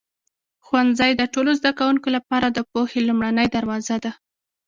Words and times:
ښوونځی 0.65 1.11
د 1.17 1.21
ټولو 1.33 1.51
زده 1.59 1.71
کوونکو 1.79 2.07
لپاره 2.17 2.47
د 2.51 2.59
پوهې 2.71 2.99
لومړنی 3.07 3.47
دروازه 3.55 3.95
دی. 4.03 4.11